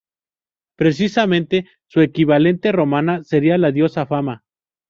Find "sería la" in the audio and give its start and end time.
3.23-3.71